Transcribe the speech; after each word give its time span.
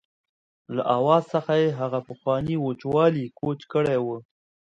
له 0.75 0.81
آواز 0.97 1.23
څخه 1.33 1.51
یې 1.61 1.69
هغه 1.79 1.99
پخوانی 2.09 2.55
وچوالی 2.59 3.25
کوچ 3.39 3.59
کړی 3.71 3.97
و. 4.01 4.07